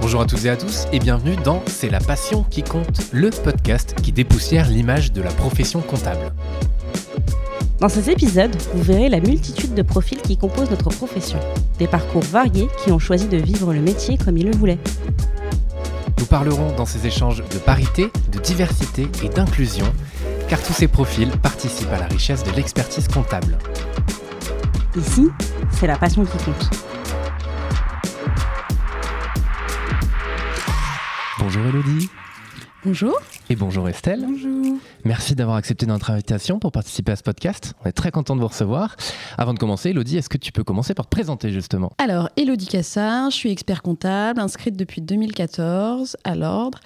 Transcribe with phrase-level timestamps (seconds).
[0.00, 3.30] Bonjour à toutes et à tous et bienvenue dans C'est la passion qui compte, le
[3.30, 6.32] podcast qui dépoussière l'image de la profession comptable.
[7.78, 11.38] Dans ces épisodes, vous verrez la multitude de profils qui composent notre profession,
[11.78, 14.78] des parcours variés qui ont choisi de vivre le métier comme ils le voulaient.
[16.20, 19.86] Nous parlerons dans ces échanges de parité, de diversité et d'inclusion,
[20.50, 23.56] car tous ces profils participent à la richesse de l'expertise comptable.
[24.94, 25.28] Ici,
[25.72, 26.70] c'est la passion qui compte.
[31.38, 32.10] Bonjour Elodie.
[32.84, 33.18] Bonjour.
[33.48, 34.26] Et bonjour Estelle.
[34.28, 34.49] Bonjour.
[35.04, 37.74] Merci d'avoir accepté notre invitation pour participer à ce podcast.
[37.84, 38.96] On est très content de vous recevoir.
[39.38, 41.90] Avant de commencer, Elodie, est-ce que tu peux commencer par te présenter justement?
[41.98, 46.78] Alors, Elodie Cassard, je suis expert comptable, inscrite depuis 2014 à l'ordre.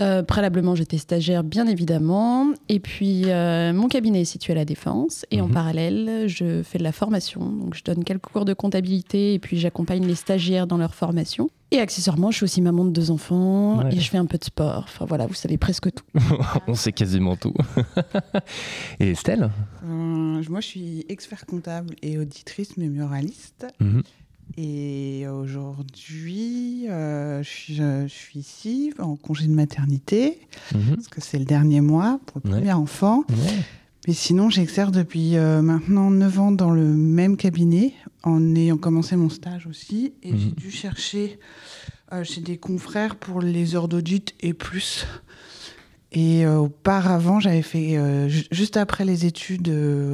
[0.00, 2.48] Euh, préalablement, j'étais stagiaire, bien évidemment.
[2.68, 5.24] Et puis, euh, mon cabinet est situé à la Défense.
[5.30, 5.54] Et en Mhm.
[5.54, 7.40] parallèle, je fais de la formation.
[7.42, 11.48] Donc, je donne quelques cours de comptabilité et puis j'accompagne les stagiaires dans leur formation.
[11.74, 13.94] Et accessoirement, je suis aussi maman de deux enfants Ouais.
[13.96, 14.84] et je fais un peu de sport.
[14.86, 16.04] Enfin, voilà, vous savez presque tout.
[16.68, 17.54] On sait quasiment tout.
[19.00, 19.50] et Estelle?
[19.84, 23.66] Euh, moi, je suis expert comptable et auditrice mémoraliste.
[23.80, 24.02] Mhm.
[24.58, 30.38] Et aujourd'hui, euh, je, suis, je suis ici en congé de maternité,
[30.74, 30.96] Mhm.
[30.96, 32.58] parce que c'est le dernier mois pour le Ouais.
[32.58, 33.24] premier enfant.
[33.30, 33.36] Ouais.
[34.08, 39.14] Mais sinon, j'exerce depuis euh, maintenant 9 ans dans le même cabinet, en ayant commencé
[39.16, 40.14] mon stage aussi.
[40.22, 40.52] Et j'ai Mhm.
[40.54, 41.38] dû chercher
[42.12, 45.06] euh, chez des confrères pour les heures d'audit et plus.
[46.14, 47.96] Et euh, auparavant, j'avais fait,
[48.28, 49.72] ju- juste après les études,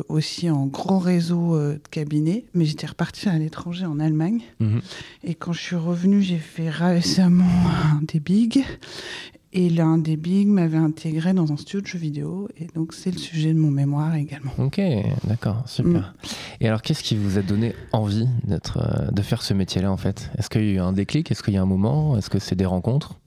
[0.08, 2.44] aussi en gros réseau de cabinets.
[2.54, 4.42] Mais j'étais repartie à l'étranger, en Allemagne.
[4.60, 4.80] Mhm.
[5.24, 7.44] Et quand je suis revenue, j'ai fait récemment
[7.94, 8.62] un des bigs.
[9.52, 12.48] Et l'un des bigs m'avait intégré dans un studio de jeux vidéo.
[12.58, 14.52] Et donc, c'est le sujet de mon mémoire également.
[14.58, 14.80] Ok,
[15.24, 16.14] d'accord, super.
[16.60, 19.96] Et alors, qu'est-ce qui vous a donné envie d'être, euh, de faire ce métier-là en
[19.96, 20.30] fait?
[20.36, 21.30] Est-ce qu'il y a eu un déclic?
[21.30, 22.16] Est-ce qu'il y a un moment?
[22.18, 23.18] Est-ce que c'est des rencontres?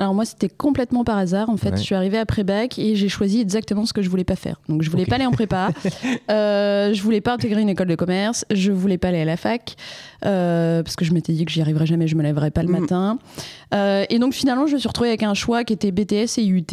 [0.00, 1.50] Alors moi, c'était complètement par hasard.
[1.50, 1.76] En fait, Ouais.
[1.76, 4.56] je suis arrivée après bac et j'ai choisi exactement ce que je voulais pas faire.
[4.66, 5.68] Donc, je voulais pas aller en prépa.
[6.30, 8.46] euh, je voulais pas intégrer une école de commerce.
[8.50, 9.76] Je voulais pas aller à la fac
[10.24, 12.08] euh, parce que je m'étais dit que j'y arriverais jamais.
[12.08, 12.80] Je me lèverais pas le Mm.
[12.80, 13.18] matin.
[13.74, 16.42] Euh, et donc, finalement, je me suis retrouvée avec un choix qui était BTS et
[16.44, 16.64] IUT.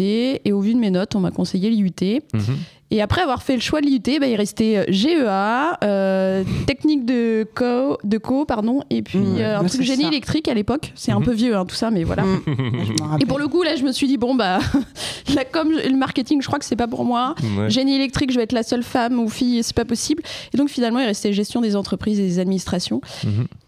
[0.45, 2.21] Et au vu de mes notes, on m'a conseillé l'IUT.
[2.33, 2.41] Mhm.
[2.89, 7.05] Et après avoir fait le choix de l'IUT, bah, il restait euh, GEA, euh, technique
[7.05, 10.07] de co, de co, pardon, et puis Mmh, euh, un truc génie ça.
[10.07, 10.93] électrique à l'époque.
[10.95, 11.25] C'est un Mhm.
[11.25, 12.23] peu vieux, hein, tout ça, mais voilà.
[12.47, 13.01] Mm.
[13.01, 14.59] M'en Et pour le coup, là, je me suis dit, bon, bah,
[15.35, 17.35] la com le marketing, je crois que c'est pas pour moi.
[17.57, 17.69] Ouais.
[17.69, 20.23] Génie électrique, je vais être la seule femme ou fille, c'est pas possible.
[20.53, 23.01] Et donc, finalement, il restait gestion des entreprises et des administrations.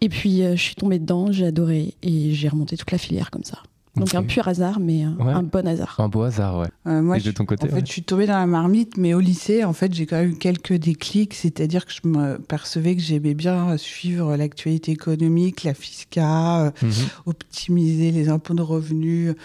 [0.00, 3.30] Et puis, euh, je suis tombée dedans, j'ai adoré, et j'ai remonté toute la filière
[3.30, 3.58] comme ça.
[3.96, 5.32] Donc, un pur hasard, mais un, Ouais.
[5.32, 5.96] un bon hasard.
[5.98, 6.68] Un beau hasard, ouais.
[6.86, 7.80] Euh, moi, Et de je- ton côté, en ouais.
[7.80, 10.30] fait, je suis tombée dans la marmite, mais au lycée, en fait, j'ai quand même
[10.30, 11.34] eu quelques déclics.
[11.34, 16.92] C'est-à-dire que je me percevais que j'aimais bien suivre l'actualité économique, la fisca, euh, Mhm.
[17.26, 19.36] optimiser les impôts de revenus de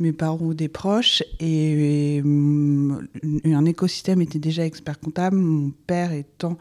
[0.00, 1.22] mes parents ou des proches.
[1.40, 3.06] Et, et, hum,
[3.44, 5.36] un écosystème était déjà expert comptable.
[5.36, 6.58] Mon père étant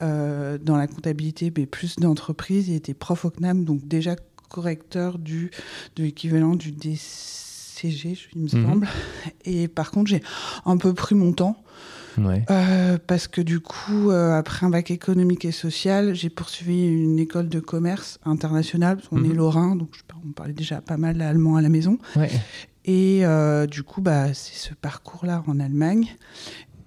[0.00, 4.16] euh, dans la comptabilité, mais plus d'entreprise, il était prof au CNAM, donc déjà
[4.52, 5.50] correcteur du,
[5.96, 8.48] de l'équivalent du DCG, il me Mhm.
[8.66, 8.88] semble.
[9.44, 10.22] Et par contre, j'ai
[10.64, 11.56] un peu pris mon temps.
[12.18, 12.44] Ouais.
[12.50, 17.18] Euh, parce que du coup, euh, après un bac économique et social, j'ai poursuivi une
[17.18, 18.96] école de commerce internationale.
[18.96, 19.30] parce qu'on Mhm.
[19.30, 21.98] est lorrain, donc je, on parlait déjà pas mal allemand à la maison.
[22.16, 22.30] Ouais.
[22.84, 26.06] Et euh, du coup, bah, c'est ce parcours-là en Allemagne.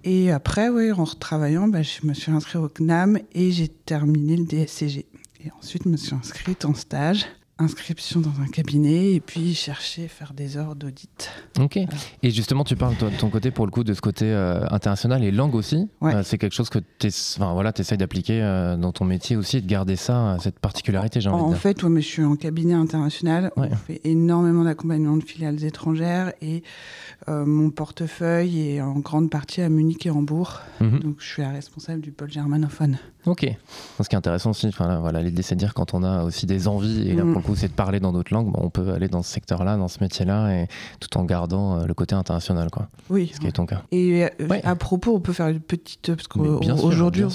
[0.03, 4.37] Et après, ouais, en retravaillant, bah, je me suis inscrite au CNAM et j'ai terminé
[4.37, 5.07] le DSCG.
[5.43, 7.25] Et ensuite, je me suis inscrite en stage.
[7.57, 11.29] Inscription dans un cabinet et puis chercher faire des heures d'audit.
[11.57, 11.79] Ok.
[12.21, 15.23] Et justement, tu parles de ton côté, pour le coup, de ce côté euh, international
[15.23, 15.87] et langue aussi.
[16.01, 16.13] Ouais.
[16.15, 17.07] Euh, c'est quelque chose que tu
[17.37, 21.29] enfin, voilà, essayes d'appliquer euh, dans ton métier aussi, de garder ça, cette particularité, j'ai
[21.29, 21.61] envie En de dire.
[21.61, 23.53] fait, ouais, mais je suis en cabinet international.
[23.55, 23.69] Ouais.
[23.71, 26.61] On fait énormément d'accompagnement de filiales étrangères et
[27.27, 30.59] mon portefeuille est en grande partie à Munich et Hambourg.
[30.81, 30.99] Mhm.
[30.99, 32.97] Donc, je suis la responsable du pôle germanophone.
[33.25, 33.47] Ok.
[34.01, 36.23] Ce qui est intéressant aussi, enfin, là, voilà, l'idée c'est de dire quand on a
[36.23, 37.31] aussi des envies, et là Mm.
[37.33, 39.31] pour le coup c'est de parler dans d'autres langues, bon, on peut aller dans ce
[39.31, 40.67] secteur-là, dans ce métier-là, et
[40.99, 42.87] tout en gardant euh, le côté international, quoi.
[43.09, 43.31] Oui.
[43.33, 43.83] Ce qui est ton cas.
[43.91, 44.61] Et euh, Ouais.
[44.65, 46.13] à propos, on peut faire une petite.
[46.15, 46.27] Parce
[46.59, 47.29] bien sûr, qu'aujourd'hui, on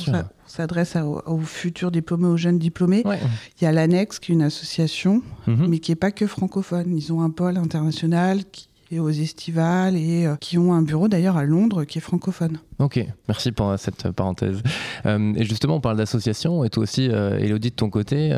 [0.46, 0.96] s'adresse
[1.26, 3.02] aux, futurs diplômés, aux jeunes diplômés.
[3.04, 3.18] Ouais.
[3.60, 5.66] Il y a l'Annex, qui est une association, Mhm.
[5.68, 6.96] mais qui n'est pas que francophone.
[6.96, 11.36] Ils ont un pôle international qui et aux estivales et qui ont un bureau d'ailleurs
[11.36, 12.58] à Londres qui est francophone.
[12.78, 14.62] Ok, merci pour cette parenthèse.
[15.04, 18.34] et justement, on parle d'association et toi aussi, Elodie, de ton côté,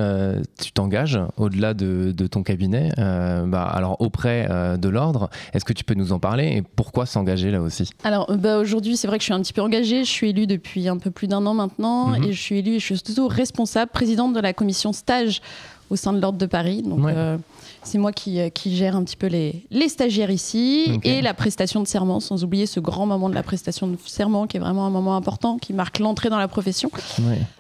[0.61, 5.31] tu t'engages au-delà de, ton cabinet, bah, alors auprès de l'ordre.
[5.53, 7.91] Est-ce que tu peux nous en parler et pourquoi s'engager là aussi?
[8.05, 10.05] Alors bah, aujourd'hui, c'est vrai que je suis un petit peu engagée.
[10.05, 12.25] Je suis élue depuis un peu plus d'un an maintenant mhm.
[12.25, 15.41] et je suis élue, je suis surtout responsable, présidente de la commission stage
[15.91, 16.83] au sein de l'Ordre de Paris.
[16.83, 17.37] Donc, euh,
[17.83, 21.35] c'est moi qui, euh, qui, gère un petit peu les, les stagiaires ici et la
[21.35, 24.61] prestation de serment, sans oublier ce grand moment de la prestation de serment qui est
[24.61, 26.91] vraiment un moment important, qui marque l'entrée dans la profession.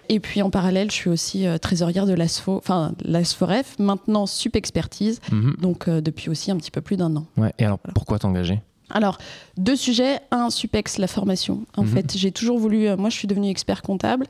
[0.08, 4.56] Et puis en parallèle, je suis aussi euh, trésorière de l'ASFO, enfin l'ASFOREF, maintenant SUP
[4.56, 5.56] Expertise, mhm.
[5.60, 7.26] donc depuis aussi un petit peu plus d'un an.
[7.36, 7.52] Ouais.
[7.58, 8.60] Et alors pourquoi t'engager?
[8.92, 9.18] Alors,
[9.56, 10.20] deux sujets.
[10.30, 11.64] Un, SUPEX, la formation.
[11.76, 11.88] En mhm.
[11.88, 12.88] fait, j'ai toujours voulu.
[12.88, 14.26] Euh, moi, je suis devenue expert comptable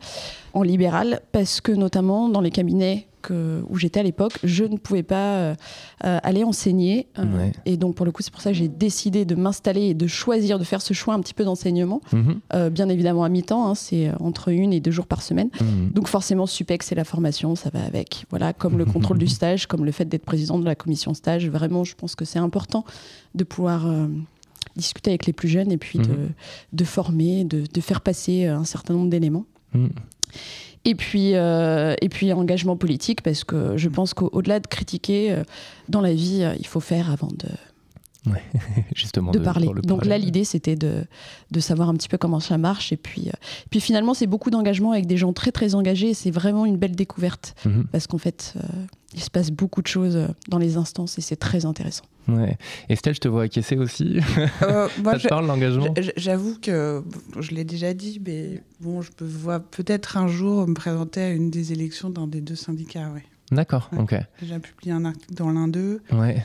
[0.55, 5.03] en libéral parce que, notamment, dans les cabinets où j'étais à l'époque, je ne pouvais
[5.03, 5.55] pas euh,
[6.05, 7.07] euh, aller enseigner.
[7.67, 10.07] Et donc, pour le coup, c'est pour ça que j'ai décidé de m'installer et de
[10.07, 12.01] choisir, de faire ce choix un petit peu d'enseignement.
[12.13, 12.71] Mhm.
[12.71, 15.51] bien évidemment, à mi-temps, hein, c'est entre une et deux jours par semaine.
[15.61, 15.91] Mhm.
[15.93, 18.27] Donc, forcément, SUPEX, c'est la formation, ça va avec.
[18.31, 21.49] Voilà, comme le contrôle du stage, comme le fait d'être président de la commission stage.
[21.49, 22.85] Vraiment, je pense que c'est important
[23.35, 23.87] de pouvoir
[24.77, 26.29] discuter avec les plus jeunes et puis de, mhm.
[26.73, 29.45] de, former, de, de, faire passer un certain nombre d'éléments.
[30.85, 35.45] Et puis, euh, et puis engagement politique, parce que je pense qu'au-delà de critiquer, euh,
[35.89, 37.49] dans la vie, euh, il faut faire avant de,
[38.95, 39.69] justement de, parler.
[39.83, 41.05] Donc là, l'idée, c'était de,
[41.51, 42.93] de, savoir un petit peu comment ça marche.
[42.93, 43.31] Et puis,
[43.71, 46.15] puis finalement, c'est beaucoup d'engagement avec des gens très, très engagés.
[46.15, 47.55] C'est vraiment une belle découverte.
[47.65, 47.87] Mhm.
[47.91, 48.55] Parce qu'en fait,
[49.15, 52.05] il se passe beaucoup de choses dans les instances et c'est très intéressant.
[52.29, 52.57] Ouais.
[52.89, 54.21] Estelle, je te vois acquiescer aussi.
[54.63, 55.93] Euh, ça te parle l'engagement?
[56.17, 57.03] J'avoue que
[57.39, 61.31] je l'ai déjà dit, mais bon, je peux voir peut-être un jour me présenter à
[61.31, 63.11] une des élections dans des deux syndicats.
[63.11, 63.25] Ouais.
[63.51, 64.15] D'accord, ok.
[64.43, 66.01] J'ai publié un article dans l'un d'eux.
[66.13, 66.45] Ouais.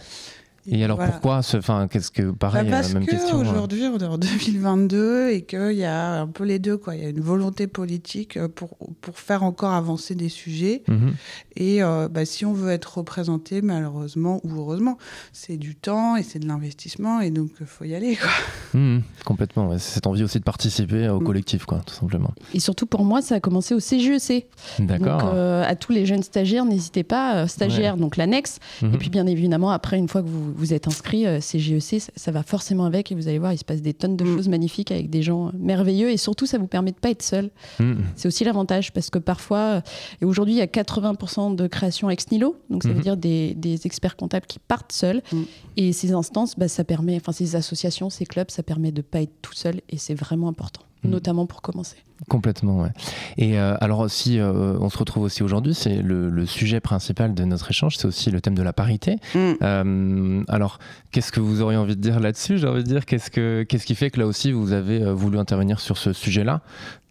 [0.68, 3.40] Et, alors pourquoi Enfin, qu'est-ce que pareil, bah parce même que question.
[3.40, 6.78] Aujourd'hui, on est en 2022 et qu'il y a un peu les deux.
[6.78, 6.96] Quoi.
[6.96, 10.84] Il y a une volonté politique euh, pour, pour faire encore avancer des sujets.
[10.88, 11.14] Mhm.
[11.56, 14.98] Et euh, bah, si on veut être représenté, malheureusement ou heureusement,
[15.34, 18.16] c'est du temps et c'est de l'investissement et donc il faut y aller.
[18.16, 18.30] Quoi.
[18.74, 19.72] Mhm, complètement.
[19.78, 21.24] C'est cette envie aussi de participer au mm.
[21.24, 22.34] collectif, quoi, tout simplement.
[22.54, 24.48] Et surtout pour moi, ça a commencé au CGEC.
[24.80, 25.22] E D'accord.
[25.22, 28.60] Donc euh, à tous les jeunes stagiaires, n'hésitez pas, stagiaires, donc l'annexe.
[28.82, 28.94] Mhm.
[28.94, 32.32] Et puis bien évidemment, après, une fois que vous vous êtes inscrit, euh, CGEC, ça,
[32.32, 34.36] va forcément avec et vous allez voir, il se passe des tonnes de mm.
[34.36, 37.52] choses magnifiques avec des gens merveilleux et surtout, ça vous permet de pas être seul.
[37.80, 37.94] Mm.
[38.16, 39.82] C'est aussi l'avantage parce que parfois, euh,
[40.22, 43.18] et aujourd'hui, il y a 80% de création ex nihilo, donc ça veut mm-hmm.
[43.18, 45.22] dire des, experts comptables qui partent seuls.
[45.32, 45.42] Mm.
[45.78, 49.22] Et ces instances, bah, ça permet, enfin ces associations, ces clubs, ça permet de pas
[49.22, 50.82] être tout seul et c'est vraiment important.
[51.08, 51.12] Mm.
[51.12, 51.98] notamment pour commencer.
[52.30, 52.90] Complètement, ouais.
[53.38, 57.44] Et euh, alors aussi, euh, on se retrouve aussi aujourd'hui, c'est le, sujet principal de
[57.44, 59.18] notre échange, c'est aussi le thème de la parité.
[59.36, 59.54] Mm.
[59.62, 60.80] Euh, alors,
[61.12, 62.58] qu'est-ce que vous auriez envie de dire là-dessus?
[62.58, 65.38] J'ai envie de dire, qu'est-ce, que, qu'est-ce qui fait que là aussi, vous avez voulu
[65.38, 66.62] intervenir sur ce sujet-là?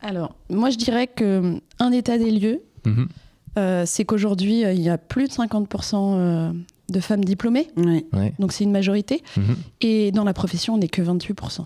[0.00, 3.86] Alors, moi, je dirais qu'un état des lieux, mm-hmm.
[3.86, 6.52] c'est qu'aujourd'hui, il y a plus de 50%
[6.88, 7.68] de femmes diplômées.
[8.38, 9.22] Donc c'est une majorité.
[9.36, 9.56] Mhm.
[9.80, 11.64] Et dans la profession, on n'est que 28%.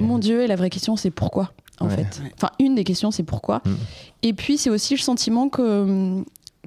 [0.00, 2.22] Mon Dieu, et la vraie question, c'est pourquoi, en fait.
[2.34, 3.62] Enfin, une des questions, c'est pourquoi.
[3.64, 3.76] Mhm.
[4.22, 6.24] Et puis, c'est aussi le sentiment que hum,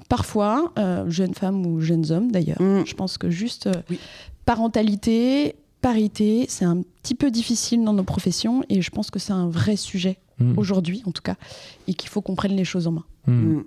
[0.08, 2.86] parfois, euh, jeunes femmes ou jeunes hommes d'ailleurs, mhm.
[2.86, 3.74] je pense que juste euh,
[4.44, 9.32] parentalité, parité, c'est un petit peu difficile dans nos professions et je pense que c'est
[9.32, 10.18] un vrai sujet
[10.56, 11.36] aujourd'hui, en tout cas,
[11.86, 13.04] et qu'il faut qu'on prenne les choses en main.
[13.26, 13.32] Hmm.
[13.32, 13.64] Hmm.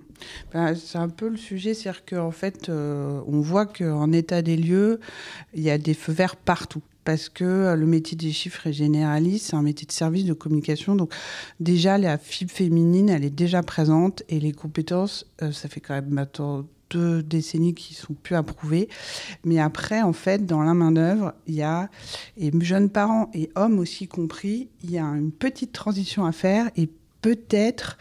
[0.52, 4.56] Bah, c'est un peu le sujet, c'est-à-dire qu'en fait, euh, on voit qu'en état des
[4.56, 5.00] lieux,
[5.54, 6.82] il y a des feux verts partout.
[7.04, 10.32] Parce que euh, le métier des chiffres est généraliste, c'est un métier de service de
[10.32, 10.96] communication.
[10.96, 11.12] Donc,
[11.60, 15.94] déjà, la fibre féminine, elle est déjà présente et les compétences, euh, ça fait quand
[15.94, 18.88] même maintenant deux décennies qui sont plus approuvées.
[19.44, 21.90] Mais après, en fait, dans la main-d'œuvre, il y a,
[22.36, 26.70] et jeunes parents et hommes aussi compris, il y a une petite transition à faire
[26.76, 26.88] et
[27.20, 27.96] peut-être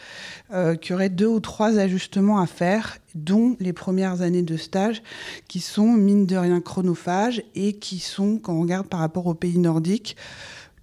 [0.51, 4.57] euh, qu'il y aurait deux ou trois ajustements à faire, dont les premières années de
[4.57, 5.01] stage,
[5.47, 9.33] qui sont mine de rien chronophages et qui sont, quand on regarde par rapport aux
[9.33, 10.17] pays nordiques,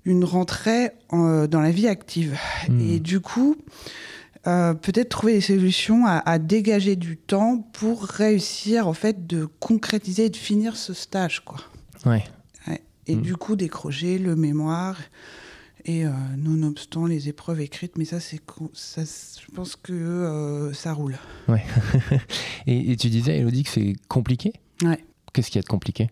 [0.07, 2.39] une rentrée dans la vie active.
[2.69, 2.81] Hmm.
[2.81, 3.57] Et du coup,
[4.47, 10.27] euh, peut-être trouver des solutions à, dégager du temps pour réussir en fait de concrétiser
[10.27, 11.59] et de finir ce stage quoi.
[12.07, 12.25] Ouais.
[13.07, 13.23] Et Hmm.
[13.23, 14.97] du coup décrocher le mémoire
[15.85, 18.41] et euh, nonobstant les épreuves écrites, mais ça, c'est,
[18.75, 21.17] ça, je pense que euh, ça roule.
[21.49, 21.65] Ouais.
[22.67, 24.53] et, et, tu disais, Elodie, que c'est compliqué?
[24.83, 25.03] Ouais.
[25.33, 26.11] Qu'est-ce qui est compliqué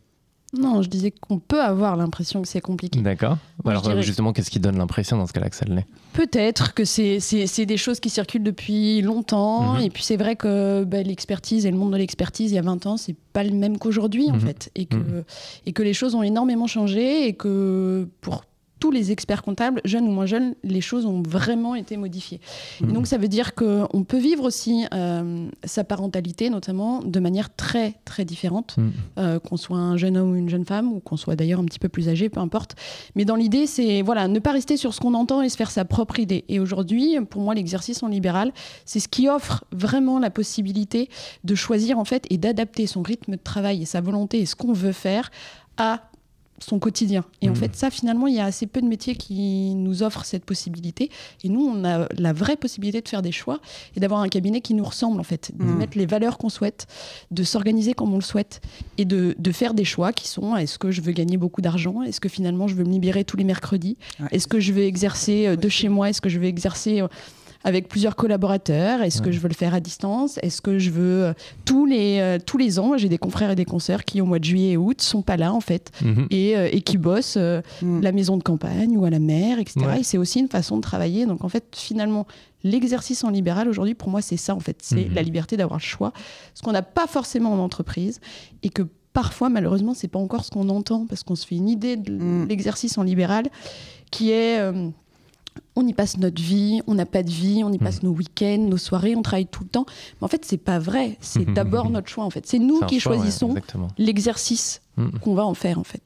[0.54, 3.00] Non, je disais qu'on peut avoir l'impression que c'est compliqué.
[3.00, 3.36] D'accord.
[3.66, 5.86] Alors justement, qu'est-ce qui donne l'impression dans ce cas-là que ça l'est?
[6.14, 9.74] Peut-être que c'est des choses qui circulent depuis longtemps.
[9.74, 9.82] Mhm.
[9.82, 12.62] Et puis c'est vrai que bah, l'expertise et le monde de l'expertise il y a
[12.62, 14.40] 20 ans, c'est pas le même qu'aujourd'hui en mhm.
[14.40, 14.70] fait.
[14.74, 15.24] Et que, mhm.
[15.66, 18.42] et que les choses ont énormément changé et que pour
[18.78, 22.40] tous les experts comptables, jeunes ou moins jeunes, les choses ont vraiment été modifiées.
[22.82, 27.54] Et donc ça veut dire qu'on peut vivre aussi euh, sa parentalité, notamment, de manière
[27.54, 28.88] très très différente, mm.
[29.18, 31.64] euh, qu'on soit un jeune homme ou une jeune femme, ou qu'on soit d'ailleurs un
[31.64, 32.76] petit peu plus âgé, peu importe.
[33.14, 35.70] Mais dans l'idée, c'est voilà, ne pas rester sur ce qu'on entend et se faire
[35.70, 36.44] sa propre idée.
[36.48, 38.52] Et aujourd'hui, pour moi, l'exercice en libéral,
[38.84, 41.08] c'est ce qui offre vraiment la possibilité
[41.44, 44.56] de choisir en fait et d'adapter son rythme de travail et sa volonté et ce
[44.56, 45.30] qu'on veut faire
[45.76, 46.02] à
[46.58, 47.24] son quotidien.
[47.40, 47.56] Et en mmh.
[47.56, 51.10] fait, ça, finalement, il y a assez peu de métiers qui nous offrent cette possibilité.
[51.44, 53.60] Et nous, on a la vraie possibilité de faire des choix
[53.96, 55.76] et d'avoir un cabinet qui nous ressemble, en fait, de mmh.
[55.76, 56.86] mettre les valeurs qu'on souhaite,
[57.30, 58.60] de s'organiser comme on le souhaite
[58.96, 62.02] et de, faire des choix qui sont est-ce que je veux gagner beaucoup d'argent?
[62.02, 63.96] Est-ce que finalement, je veux me libérer tous les mercredis?
[64.30, 66.10] Est-ce que je veux exercer euh, de chez moi?
[66.10, 67.08] Est-ce que je veux exercer euh,
[67.64, 70.38] avec plusieurs collaborateurs Est-ce que je veux le faire à distance?
[70.42, 71.32] Est-ce que je veux euh,
[71.64, 74.38] tous les euh, tous les ans J'ai des confrères et des consoeurs qui au mois
[74.38, 76.26] de juillet et août sont pas là en fait mhm.
[76.30, 78.00] et, euh, et, qui bossent mm.
[78.00, 79.80] la maison de campagne ou à la mer, etc.
[79.98, 81.26] Et c'est aussi une façon de travailler.
[81.26, 82.26] Donc en fait finalement
[82.64, 85.14] l'exercice en libéral aujourd'hui pour moi c'est ça en fait, c'est mhm.
[85.14, 86.12] la liberté d'avoir le choix,
[86.54, 88.20] ce qu'on n'a pas forcément en entreprise
[88.62, 91.68] et que parfois malheureusement c'est pas encore ce qu'on entend parce qu'on se fait une
[91.68, 92.48] idée de mm.
[92.48, 93.46] l'exercice en libéral
[94.10, 94.58] qui est
[95.76, 98.06] on y passe notre vie, on n'a pas de vie, on y passe hmm.
[98.06, 99.86] nos week-ends, nos soirées, on travaille tout le temps.
[100.20, 101.16] Mais en fait, c'est pas vrai.
[101.20, 102.24] C'est d'abord notre choix.
[102.24, 103.54] En fait, c'est nous qui choisissons
[103.96, 105.18] l'exercice hmm.
[105.22, 105.78] qu'on va en faire.
[105.78, 106.02] En fait.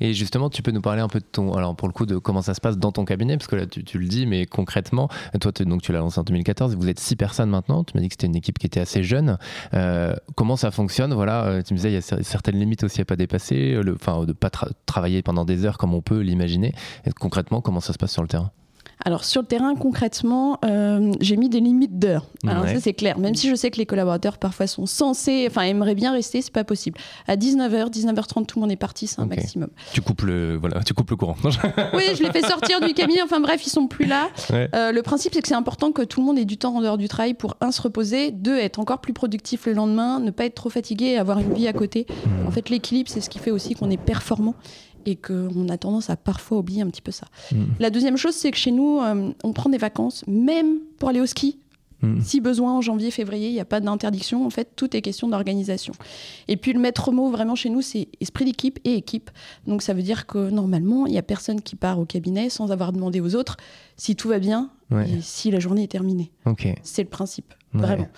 [0.00, 2.18] Et justement, tu peux nous parler un peu de ton, alors pour le coup, de
[2.18, 5.08] comment ça se passe dans ton cabinet, parce que là, tu, le dis, mais concrètement,
[5.40, 7.84] toi, donc tu l'as lancé en 2014, vous êtes six personnes maintenant.
[7.84, 9.38] Tu m'as dit que c'était une équipe qui était assez jeune.
[9.74, 11.12] Euh, comment ça fonctionne?
[11.14, 14.24] Voilà, euh, tu me disais, il y a certaines limites aussi à pas dépasser, enfin,
[14.24, 14.50] de pas
[14.86, 16.74] travailler pendant des heures comme on peut l'imaginer.
[17.18, 18.50] Concrètement, comment ça se passe sur le terrain?
[19.04, 22.26] Alors sur le terrain, concrètement, euh, j'ai mis des limites d'heures.
[22.46, 23.18] Alors ça c'est clair.
[23.18, 26.52] Même si je sais que les collaborateurs parfois sont censés, enfin aimeraient bien rester, c'est
[26.52, 26.98] pas possible.
[27.26, 29.70] À 19h, 19h30, tout le monde est parti, c'est un maximum.
[29.92, 31.36] Tu coupes le, voilà, tu coupes le courant.
[31.94, 33.22] oui, je les fais sortir du cabinet.
[33.22, 34.28] Enfin bref, ils sont plus là.
[34.52, 36.80] Euh, le principe c'est que c'est important que tout le monde ait du temps en
[36.80, 40.30] dehors du travail pour un se reposer, deux être encore plus productif le lendemain, ne
[40.30, 42.06] pas être trop fatigué, et avoir une vie à côté.
[42.26, 42.46] Hmm.
[42.46, 44.54] En fait, l'équilibre c'est ce qui fait aussi qu'on est performant
[45.06, 47.26] et qu'on a tendance à parfois oublier un petit peu ça.
[47.52, 47.64] Mm.
[47.78, 51.20] La deuxième chose, c'est que chez nous, euh, on prend des vacances, même pour aller
[51.20, 51.58] au ski.
[52.02, 52.20] Mm.
[52.20, 54.46] Si besoin, en janvier, février, il n'y a pas d'interdiction.
[54.46, 55.94] En fait, tout est question d'organisation.
[56.48, 59.30] Et puis, le maître mot, vraiment, chez nous, c'est esprit d'équipe et équipe.
[59.66, 62.72] Donc, ça veut dire que normalement, il n'y a personne qui part au cabinet sans
[62.72, 63.56] avoir demandé aux autres
[63.96, 66.30] si tout va bien et si la journée est terminée.
[66.82, 68.08] C'est le principe, vraiment.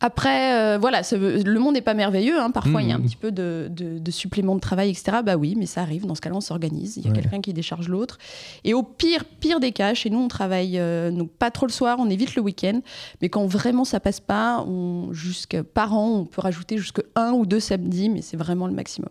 [0.00, 2.38] Après, euh, voilà, le monde n'est pas merveilleux.
[2.38, 2.50] Hein.
[2.50, 3.02] Parfois, il y a un mmh.
[3.02, 5.18] petit peu de, de, supplément de travail, etc.
[5.24, 6.06] Bah oui, mais ça arrive.
[6.06, 6.96] Dans ce cas-là, on s'organise.
[6.96, 8.18] Il y a quelqu'un qui décharge l'autre.
[8.62, 11.96] Et au pire, pire des cas, chez nous, on travaille euh, pas trop le soir,
[11.98, 12.80] on évite le week-end.
[13.22, 17.32] Mais quand vraiment ça passe pas, on, jusqu'à par an, on peut rajouter jusqu'à un
[17.32, 19.10] ou deux samedis, mais c'est vraiment le maximum.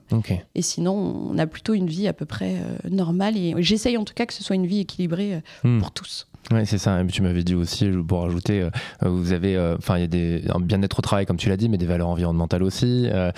[0.56, 0.94] Et sinon,
[1.32, 3.36] on a plutôt une vie à peu près euh, normale.
[3.36, 5.80] Et j'essaye en tout cas que ce soit une vie équilibrée mmh.
[5.80, 6.28] pour tous.
[6.52, 7.02] Oui, c'est ça.
[7.12, 8.70] tu m'avais dit aussi, pour rajouter, euh,
[9.02, 11.58] vous avez, euh, enfin, il y a des, un bien-être au travail, comme tu l'as
[11.58, 13.08] dit, mais des valeurs environnementales aussi.
[13.12, 13.32] Euh,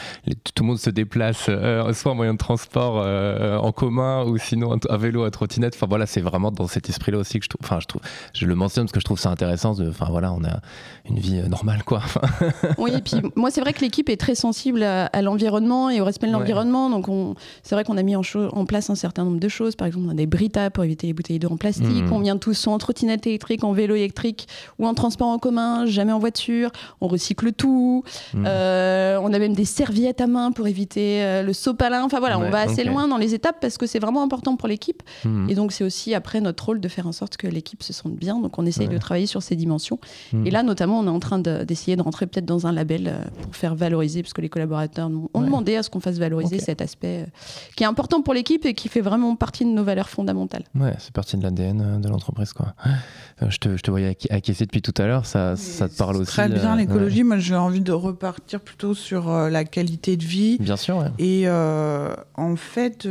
[0.54, 1.50] tout le monde se déplace,
[1.94, 2.98] soit en moyen de transport
[3.64, 5.74] en commun, ou sinon à vélo, à trottinette.
[5.76, 8.02] Enfin, voilà, c'est vraiment dans cet esprit-là aussi que je trouve, enfin, je trouve,
[8.34, 9.76] je le mentionne parce que je trouve ça intéressant.
[9.80, 10.60] Enfin, voilà, on a
[11.10, 12.02] une vie normale, quoi.
[12.78, 16.06] oui, et puis moi, c'est vrai que l'équipe est très sensible à, l'environnement et au
[16.06, 16.90] respect de l'environnement.
[16.90, 17.08] Donc,
[17.64, 19.76] c'est vrai qu'on a mis en, en, place un certain nombre de choses.
[19.76, 22.06] Par exemple, on a des Brita pour éviter les bouteilles d'eau en plastique.
[22.06, 22.14] Mmh.
[22.14, 26.12] On vient tous en trottinette électrique, en vélo électrique ou en transport en commun, jamais
[26.12, 26.72] en voiture.
[27.02, 28.04] On recycle tout.
[28.34, 28.44] Mmh.
[28.46, 32.04] Euh, on a même des serviettes à main pour éviter euh, le sopalin.
[32.04, 34.68] Enfin voilà, on va assez loin dans les étapes parce que c'est vraiment important pour
[34.68, 35.04] l'équipe.
[35.24, 35.50] Mmh.
[35.50, 38.16] Et donc c'est aussi après notre rôle de faire en sorte que l'équipe se sente
[38.16, 38.40] bien.
[38.40, 40.00] Donc on essaye de travailler sur ces dimensions.
[40.34, 40.48] Mmh.
[40.48, 43.24] Et là notamment, on est en train d'essayer de, rentrer peut-être dans un label euh,
[43.42, 46.82] pour faire valoriser, parce que les collaborateurs ont demandé à ce qu'on fasse valoriser cet
[46.82, 47.26] aspect
[47.76, 50.64] qui est important pour l'équipe et qui fait vraiment partie de nos valeurs fondamentales.
[50.76, 52.74] Ouais, c'est partie de l'ADN de l'entreprise quoi.
[53.42, 56.18] Euh, je te, je te voyais acquiescer depuis tout à l'heure, ça, ça te parle
[56.18, 56.32] aussi.
[56.32, 57.24] Très bien, euh, l'écologie.
[57.24, 60.58] Moi, j'ai envie de repartir plutôt sur euh, la qualité de vie.
[60.60, 61.08] Bien sûr, ouais.
[61.20, 63.08] Et en fait,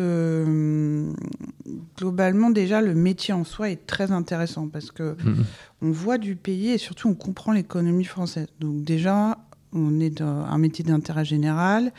[1.96, 5.44] globalement, déjà, le métier en soi est très intéressant parce que mm-hmm.
[5.82, 8.48] on voit du pays et surtout on comprend l'économie française.
[8.60, 9.38] Donc déjà,
[9.72, 11.92] on est dans un métier d'intérêt général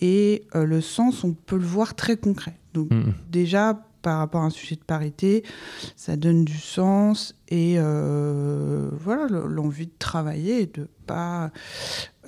[0.00, 2.56] et le sens, on peut le voir très concret.
[2.74, 3.12] Donc mm-hmm.
[3.30, 5.44] déjà, par rapport à un sujet de parité,
[5.96, 11.50] ça donne du sens et euh, voilà l'envie de travailler et de pas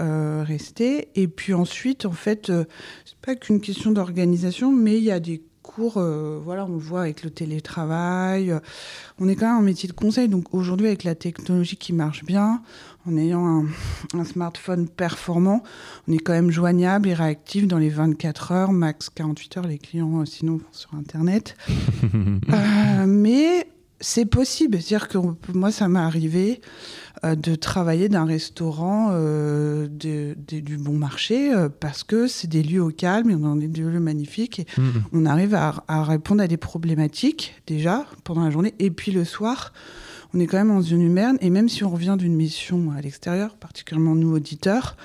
[0.01, 1.09] euh, rester.
[1.15, 2.65] Et puis ensuite, en fait, euh,
[3.05, 6.03] c'est pas qu'une question d'organisation, mais il y a des cours,
[6.45, 8.53] voilà, on voit avec le télétravail.
[9.21, 12.25] on est quand même un métier de conseil, donc aujourd'hui avec la technologie qui marche
[12.25, 12.63] bien,
[13.07, 13.67] en ayant
[14.15, 15.63] un, smartphone performant,
[16.07, 19.79] on est quand même joignable et réactif dans les 24 heures, max 48 heures, les
[19.79, 21.57] clients euh, sinon sur Internet.
[22.53, 23.67] Euh, mais
[24.01, 25.19] c'est possible, c'est-à-dire que
[25.55, 26.61] moi ça m'est arrivé
[27.25, 29.11] euh, de travailler d'un restaurant
[29.89, 34.01] du bon marché parce que c'est des lieux au calme et on a des lieux
[34.01, 35.03] magnifiques et mm-hmm.
[35.13, 39.25] on arrive à, à, répondre à des problématiques déjà pendant la journée et puis le
[39.25, 39.73] soir
[40.35, 43.01] on est quand même en zone humaine, et même si on revient d'une mission à
[43.01, 44.97] l'extérieur, particulièrement nous auditeurs,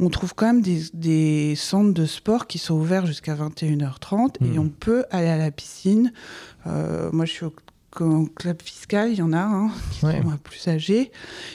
[0.00, 4.58] on trouve quand même des, centres de sport qui sont ouverts jusqu'à 21h30 et mmh.
[4.58, 6.12] on peut aller à la piscine.
[6.66, 10.12] Euh, moi, je suis au club fiscal, il y en a un qui sont
[10.42, 11.12] plus âgés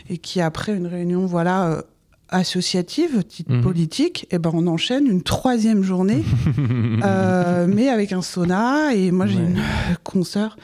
[0.09, 1.83] et qui après une réunion, voilà.
[2.29, 3.61] Associative, titre mmh.
[3.61, 6.25] politique, et eh ben on enchaîne une troisième journée,
[7.03, 8.93] euh, mais avec un sauna.
[8.93, 9.61] Et moi, j'ai une
[10.03, 10.57] consoeur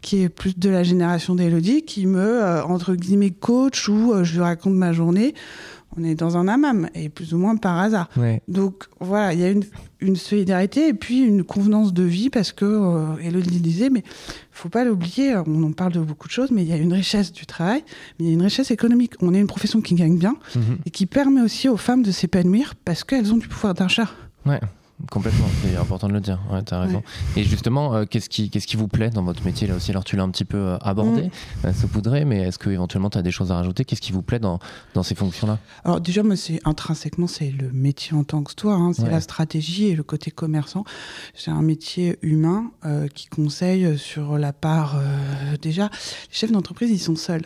[0.00, 4.24] qui est plus de la génération d'Elodie, qui me, euh, entre guillemets, coach ou euh,
[4.24, 5.34] je lui raconte ma journée.
[5.96, 8.08] On est dans un amam, et plus ou moins par hasard.
[8.46, 9.64] Donc voilà, il y a une,
[10.00, 14.04] une, solidarité et puis une convenance de vie, parce que euh, Elodie disait, mais
[14.52, 16.92] faut pas l'oublier, on en parle de beaucoup de choses, mais il y a une
[16.92, 17.82] richesse du travail,
[18.18, 19.14] mais il y a une richesse économique.
[19.20, 20.78] On est une profession qui gagne bien mhm.
[20.86, 24.10] et qui permet aussi aux femmes de s'épanouir parce qu'elles ont du pouvoir d'achat.
[24.46, 24.60] Ouais.
[25.08, 26.38] Complètement, c'est important de le dire.
[26.50, 27.02] Ouais, tu as raison.
[27.36, 29.90] Et justement, euh, qu'est-ce qui, qu'est-ce qui vous plaît dans votre métier là aussi?
[29.90, 31.66] Alors, tu l'as un petit peu euh, abordé, mm.
[31.66, 33.84] euh, saupoudré, mais est-ce que éventuellement tu as des choses à rajouter?
[33.84, 34.58] Qu'est-ce qui vous plaît dans,
[34.94, 35.58] dans ces fonctions-là?
[35.84, 38.74] Alors, déjà, moi, c'est intrinsèquement, c'est le métier en tant que toi.
[38.74, 40.84] Hein, c'est la stratégie et le côté commerçant.
[41.34, 42.70] C'est un métier humain
[43.14, 44.96] qui conseille sur la part.
[45.62, 47.42] déjà, les chefs d'entreprise, ils sont seuls.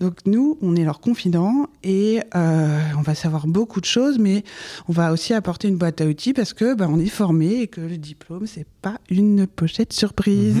[0.00, 4.44] Donc, nous, on est leurs confidents et on va savoir beaucoup de choses, mais
[4.88, 7.66] on va aussi apporter une boîte à outils parce que ben, on est formé et
[7.66, 10.56] que le diplôme, c'est pas une pochette surprise.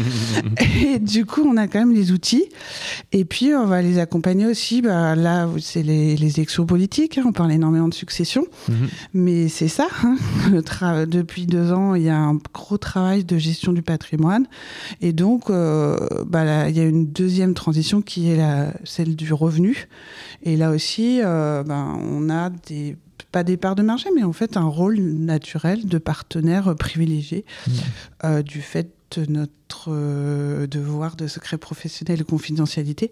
[0.60, 2.44] et du coup, on a quand même les outils.
[3.12, 4.82] Et puis, on va les accompagner aussi.
[4.82, 6.32] Bah, là, c'est les, les
[6.66, 7.18] politiques.
[7.18, 7.24] Hein.
[7.26, 8.46] on parle énormément de succession.
[8.68, 8.88] Mhm.
[9.14, 9.88] Mais c'est ça.
[10.04, 10.16] Hein.
[11.06, 14.46] Depuis deux ans, il y a un gros travail de gestion du patrimoine.
[15.00, 19.32] Et donc, euh, bah, il y a une deuxième transition qui est la, celle du
[19.32, 19.88] revenu.
[20.42, 22.96] Et là aussi, euh, ben, on a des
[23.32, 27.70] pas des parts de marché, mais en fait un rôle naturel de partenaire privilégié mmh.
[28.24, 33.10] euh, du fait de notre euh, devoir de secret professionnel et confidentialité.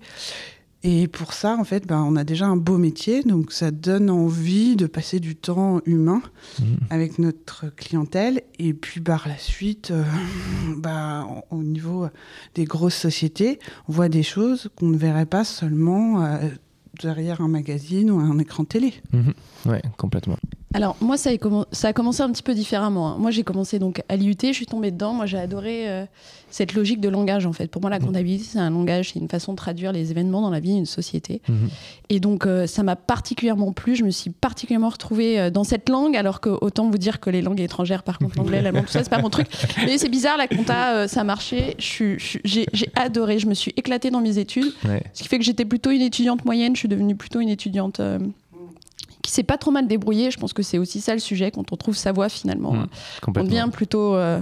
[0.82, 4.08] Et pour ça, en fait, ben, on a déjà un beau métier, donc ça donne
[4.08, 6.22] envie de passer du temps humain
[6.58, 6.64] mmh.
[6.88, 8.42] avec notre clientèle.
[8.58, 10.04] Et puis, par la suite, euh,
[10.78, 12.08] bah, au niveau
[12.54, 16.24] des grosses sociétés, on voit des choses qu'on ne verrait pas seulement
[17.00, 18.94] derrière un magazine ou un écran télé.
[19.12, 19.34] Mhm.
[19.66, 20.36] Oui, complètement.
[20.72, 23.08] Alors moi ça a, commencé un petit peu différemment.
[23.08, 23.16] Hein.
[23.18, 25.12] Moi j'ai commencé donc à l'IUT, je suis tombée dedans.
[25.12, 26.04] Moi j'ai adoré euh,
[26.48, 27.66] cette logique de langage en fait.
[27.66, 28.06] Pour moi la mhm.
[28.06, 30.86] comptabilité c'est un langage, c'est une façon de traduire les événements dans la vie d'une
[30.86, 31.42] société.
[31.48, 31.70] Mhm.
[32.08, 33.96] Et donc euh, ça m'a particulièrement plu.
[33.96, 37.30] Je me suis particulièrement retrouvée euh, dans cette langue alors que autant vous dire que
[37.30, 39.48] les langues étrangères par contre l'anglais, l'allemand, tout ça c'est pas mon truc.
[39.84, 41.74] Mais c'est bizarre la compta ça marchait.
[41.80, 43.40] J'ai adoré.
[43.40, 44.72] Je me suis éclatée dans mes études.
[45.14, 46.76] Ce qui fait que j'étais plutôt une étudiante moyenne.
[46.76, 48.00] Je suis devenue plutôt une étudiante
[49.22, 50.30] qui s'est pas trop mal débrouillé.
[50.30, 52.72] Je pense que c'est aussi ça le sujet quand on trouve sa voix finalement.
[52.72, 52.86] Mmh,
[53.28, 54.40] on devient plutôt euh,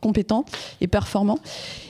[0.00, 0.44] compétent
[0.80, 1.38] et performant.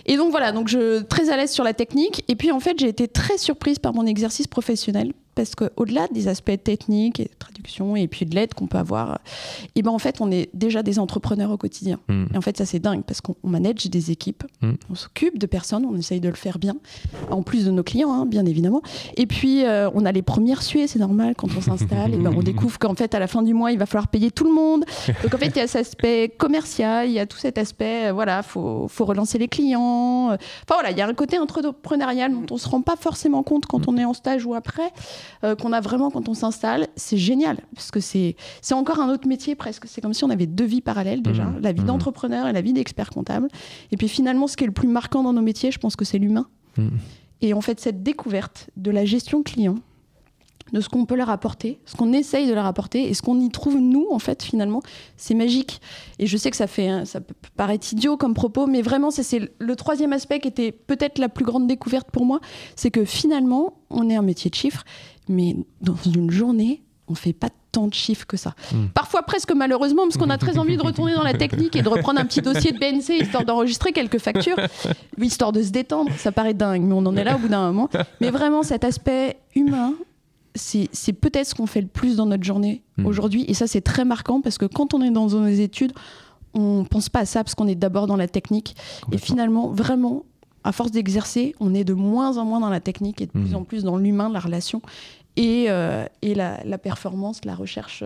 [0.06, 2.24] Et donc voilà, donc je très à l'aise sur la technique.
[2.28, 6.26] Et puis en fait, j'ai été très surprise par mon exercice professionnel parce qu'au-delà des
[6.26, 9.92] aspects techniques et de traduction et puis de l'aide qu'on peut avoir, et eh ben
[9.92, 12.00] en fait, on est déjà des entrepreneurs au quotidien.
[12.08, 12.24] Hmm.
[12.34, 14.72] Et en fait, ça c'est dingue parce qu'on manage des équipes, hmm.
[14.90, 16.74] on s'occupe de personnes, on essaye de le faire bien,
[17.30, 18.82] en plus de nos clients, hein, bien évidemment.
[19.16, 22.34] Et puis, euh, on a les premières suées, c'est normal quand on s'installe, et ben
[22.36, 24.52] on découvre qu'en fait, à la fin du mois, il va falloir payer tout le
[24.52, 24.84] monde.
[25.22, 28.08] Donc en fait, il y a cet aspect commercial, il y a tout cet aspect,
[28.08, 30.30] euh, voilà, faut, faut relancer les clients.
[30.32, 33.66] Enfin voilà, il y a un côté entrepreneurial dont on se rend pas forcément compte
[33.66, 34.90] quand on est en stage ou après.
[35.44, 39.08] Euh, qu'on a vraiment quand on s'installe, c'est génial parce que c'est c'est encore un
[39.10, 39.84] autre métier presque.
[39.86, 41.60] C'est comme si on avait deux vies parallèles déjà, mmh.
[41.60, 41.86] la vie mmh.
[41.86, 43.48] d'entrepreneur et la vie d'expert comptable.
[43.92, 46.04] Et puis finalement, ce qui est le plus marquant dans nos métiers, je pense que
[46.04, 46.46] c'est l'humain.
[46.76, 46.88] Mmh.
[47.40, 49.76] Et en fait, cette découverte de la gestion client,
[50.72, 53.40] de ce qu'on peut leur apporter, ce qu'on essaye de leur apporter et ce qu'on
[53.40, 54.82] y trouve nous en fait finalement,
[55.16, 55.80] c'est magique.
[56.18, 59.50] Et je sais que ça fait, ça peut paraître idiot comme propos, mais vraiment c'est
[59.58, 62.40] le troisième aspect qui était peut-être la plus grande découverte pour moi,
[62.76, 64.84] c'est que finalement on est un métier de chiffres,
[65.28, 68.54] mais dans une journée on fait pas tant de chiffres que ça.
[68.72, 68.86] Hmm.
[68.94, 71.88] Parfois presque malheureusement, parce qu'on a très envie de retourner dans la technique et de
[71.88, 74.56] reprendre un petit dossier de BNC histoire d'enregistrer quelques factures,
[75.20, 76.10] histoire de se détendre.
[76.16, 77.88] Ça paraît dingue, mais on en est là au bout d'un moment.
[78.20, 79.94] Mais vraiment, cet aspect humain,
[80.54, 83.06] c'est peut-être ce qu'on fait le plus dans notre journée hmm.
[83.06, 83.44] aujourd'hui.
[83.48, 85.92] Et ça, c'est très marquant parce que quand on est dans nos études,
[86.54, 88.74] on pense pas à ça parce qu'on est d'abord dans la technique.
[89.12, 90.24] Et finalement, vraiment,
[90.68, 93.52] à force d'exercer, on est de moins en moins dans la technique et de plus
[93.52, 93.56] hmm.
[93.56, 94.82] en plus dans l'humain, la relation
[95.36, 98.04] et, euh, et la, performance, la recherche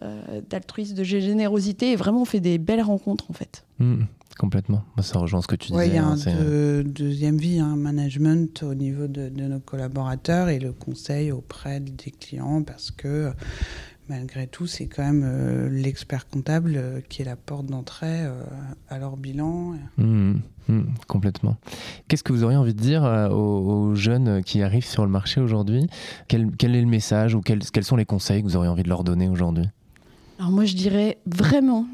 [0.00, 1.90] euh, d'altruisme, de générosité.
[1.90, 3.66] Et vraiment, on fait des belles rencontres en fait.
[3.80, 4.04] Hmm.
[4.38, 4.84] Complètement.
[5.00, 5.88] Ça rejoint ce que tu disais.
[5.88, 10.60] Il y a un hein, deuxième vie, un management au niveau de, nos collaborateurs et
[10.60, 13.32] le conseil auprès des clients parce que
[14.08, 18.42] malgré tout, c'est quand même euh, l'expert comptable euh, qui est la porte d'entrée euh,
[18.88, 19.74] à leur bilan.
[19.96, 20.34] Mmh,
[20.68, 21.56] mmh, complètement.
[22.08, 25.86] Qu'est-ce que vous auriez envie de dire aux, jeunes qui arrivent sur le marché aujourd'hui?
[26.28, 28.82] Quel, quel, est le message ou quels, quels sont les conseils que vous auriez envie
[28.82, 29.66] de leur donner aujourd'hui?
[30.38, 31.86] Alors moi je dirais vraiment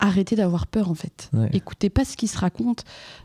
[0.00, 1.30] arrêtez d'avoir peur en fait.
[1.52, 2.84] Écoutez pas ce qui se raconte.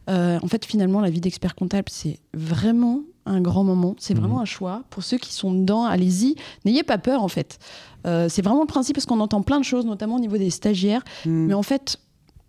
[0.10, 3.96] Euh, en fait, finalement, la vie d'expert comptable, c'est vraiment un grand moment.
[3.98, 4.42] C'est vraiment mhm.
[4.42, 4.84] un choix.
[4.90, 6.36] Pour ceux qui sont dedans, allez-y.
[6.64, 7.58] N'ayez pas peur en fait.
[8.06, 10.52] Euh, c'est vraiment le principe parce qu'on entend plein de choses, notamment au niveau des
[10.52, 11.04] stagiaires.
[11.26, 11.48] Mhm.
[11.48, 11.98] Mais en fait,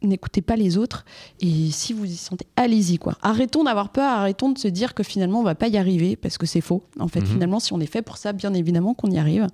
[0.07, 1.05] n'écoutez pas les autres.
[1.41, 3.15] Et si vous y sentez, allez-y quoi.
[3.23, 6.39] Arrêtons d'avoir peur, arrêtons de se dire que finalement on va pas y arriver parce
[6.39, 6.83] que c'est faux.
[6.99, 7.27] En fait, mhm.
[7.27, 9.47] finalement, si on est fait pour ça, bien évidemment qu'on y arrive.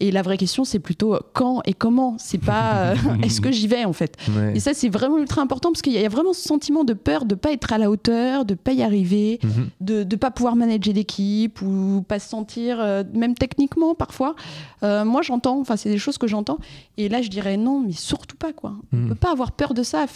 [0.00, 2.16] Et la vraie question, c'est plutôt quand et comment?
[2.18, 4.16] C'est pas euh, est-ce que j'y vais en fait?
[4.54, 7.24] Et ça, c'est vraiment ultra important parce qu'il y a vraiment ce sentiment de peur
[7.24, 9.68] de pas être à la hauteur, de pas y arriver, mhm.
[9.80, 14.34] de ne pas pouvoir manager l'équipe ou pas se sentir, euh, même techniquement parfois.
[14.82, 15.60] Euh, moi, j'entends.
[15.60, 16.58] Enfin, c'est des choses que j'entends.
[16.96, 18.74] Et là, je dirais non, mais surtout pas quoi.
[18.92, 19.08] On mhm.
[19.08, 20.06] peut pas avoir peur de ça.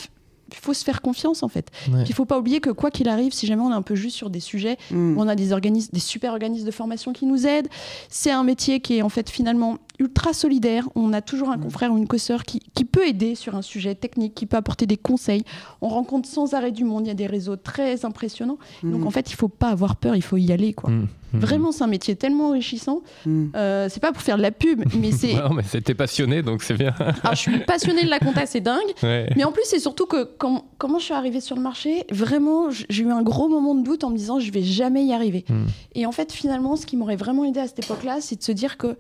[0.50, 1.70] Il faut se faire confiance en fait.
[1.88, 3.94] Il ne faut pas oublier que quoi qu'il arrive, si jamais on est un peu
[3.94, 5.16] juste sur des sujets, mm.
[5.16, 7.68] on a des organismes, des super organismes de formation qui nous aident.
[8.10, 10.88] C'est un métier qui est en fait finalement ultra solidaire.
[10.94, 11.62] On a toujours un mm.
[11.62, 14.86] confrère ou une co-sœur qui, qui, peut aider sur un sujet technique, qui peut apporter
[14.86, 15.44] des conseils.
[15.80, 17.06] On rencontre sans arrêt du monde.
[17.06, 18.58] Il y a des réseaux très impressionnants.
[18.82, 19.06] Donc mm.
[19.06, 20.16] en fait, il faut pas avoir peur.
[20.16, 20.90] Il faut y aller quoi.
[20.90, 21.08] Mhm.
[21.40, 23.02] Vraiment, c'est un métier tellement enrichissant.
[23.24, 23.46] Mm.
[23.56, 25.34] Euh, c'est pas pour faire de la pub, mais c'est.
[25.48, 26.94] non, mais c'était passionné, donc c'est bien.
[26.98, 28.80] Alors, je suis passionnée de la compta, c'est dingue.
[29.02, 32.70] Mais en plus, c'est surtout que quand, comment je suis arrivée sur le marché, vraiment,
[32.70, 35.44] j'ai eu un gros moment de doute en me disant, je vais jamais y arriver.
[35.48, 35.64] Mm.
[35.94, 38.52] Et en fait, finalement, ce qui m'aurait vraiment aidé à cette époque-là, c'est de se
[38.52, 38.96] dire que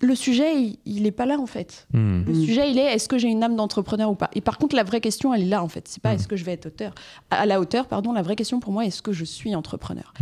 [0.00, 1.86] le sujet, il n'est pas là en fait.
[1.92, 2.22] Hmm.
[2.26, 4.30] Le sujet, il est est-ce que j'ai une âme d'entrepreneur ou pas?
[4.34, 5.86] Et par contre, la vraie question, elle est là en fait.
[5.88, 6.16] C'est pas hmm.
[6.16, 6.94] est-ce que je vais être auteur?
[7.30, 8.12] À la hauteur, pardon.
[8.12, 10.12] La vraie question pour moi, est-ce que je suis entrepreneur?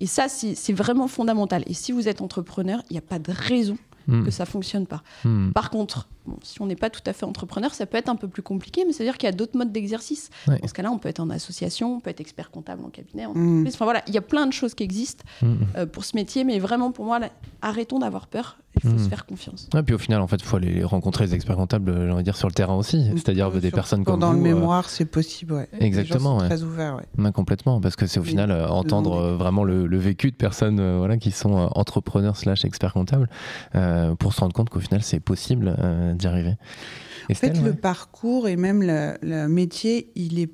[0.00, 1.62] Et ça, c'est vraiment fondamental.
[1.66, 4.24] Et si vous êtes entrepreneur, il n'y a pas de raison Hmm.
[4.24, 5.02] que ça fonctionne pas.
[5.24, 5.50] Hmm.
[5.50, 6.08] Par contre,
[6.42, 8.84] si on n'est pas tout à fait entrepreneur, ça peut être un peu plus compliqué,
[8.86, 10.30] mais c'est-à-dire qu'il y a d'autres modes d'exercice.
[10.46, 13.26] Dans ce cas-là, on peut être en association, on peut être expert comptable en cabinet.
[13.26, 13.64] Hmm.
[13.66, 16.60] Enfin voilà, il y a plein de choses qui existent euh, pour ce métier, mais
[16.60, 17.18] vraiment pour moi,
[17.62, 18.58] arrêtons d'avoir peur.
[18.84, 19.68] Il faut se faire confiance.
[19.76, 22.18] Et puis au final, en fait, il faut aller rencontrer les experts comptables, j'ai envie
[22.18, 23.06] de dire, sur le terrain aussi.
[23.16, 24.36] C'est-à-dire des personnes comme dans vous.
[24.36, 25.68] Dans le euh, mémoire, c'est possible, ouais.
[25.80, 26.38] Exactement.
[26.38, 27.00] Très ouvert,
[27.34, 31.30] complètement, parce que c'est au final euh, entendre vraiment le, vécu de personnes voilà, qui
[31.30, 33.28] sont entrepreneurs slash experts comptables
[34.18, 36.54] pour se rendre compte au final, c'est possible euh, d'y arriver.
[37.30, 40.50] en fait, le parcours et même le, métier, il est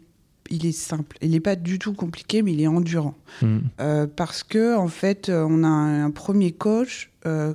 [0.53, 1.17] il est simple.
[1.23, 3.15] Il n'est pas du tout compliqué, mais il est endurant.
[3.41, 3.59] Hmm.
[3.81, 7.55] Euh, parce que en fait, on a un, premier coach euh,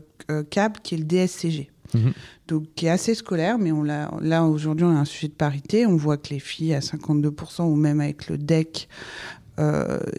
[0.49, 1.69] CAB qui est le DSCG.
[1.93, 2.09] Hmm.
[2.47, 5.85] Donc, qui est assez scolaire, mais on là aujourd'hui on a un sujet de parité.
[5.85, 8.89] On voit que les filles à 52% ou même avec le DEC,